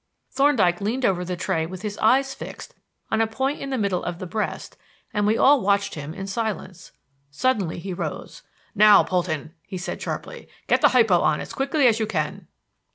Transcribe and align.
Thorndyke 0.31 0.81
leaned 0.81 1.05
over 1.05 1.23
the 1.23 1.35
tray 1.35 1.67
with 1.67 1.83
his 1.83 1.95
eyes 1.99 2.33
fixed 2.33 2.73
on 3.11 3.21
a 3.21 3.27
point 3.27 3.59
in 3.59 3.69
the 3.69 3.77
middle 3.77 4.03
of 4.03 4.17
the 4.17 4.25
breast 4.25 4.75
and 5.13 5.27
we 5.27 5.37
all 5.37 5.61
watched 5.61 5.93
him 5.93 6.11
in 6.15 6.25
silence. 6.25 6.91
Suddenly 7.29 7.77
he 7.77 7.93
rose. 7.93 8.41
"Now, 8.73 9.03
Polton," 9.03 9.53
he 9.61 9.77
said 9.77 10.01
sharply; 10.01 10.49
"get 10.65 10.81
the 10.81 10.87
hypo 10.89 11.19
on 11.21 11.39
as 11.39 11.53
quickly 11.53 11.85
as 11.85 11.99
you 11.99 12.07
can." 12.07 12.47